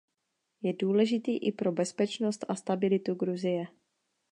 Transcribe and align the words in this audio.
Je 0.63 0.73
důležitý 0.79 1.37
i 1.37 1.51
pro 1.51 1.71
bezpečnost 1.71 2.45
a 2.49 2.55
stabilitu 2.55 3.13
Gruzie. 3.15 3.67